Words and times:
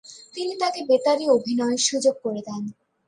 তিনি 0.35 0.53
তাকে 0.55 0.79
বেতারে 0.85 1.25
অভিনয়ের 1.29 1.81
সুযোগ 1.81 2.15
করে 2.23 2.41
দেন। 2.41 2.63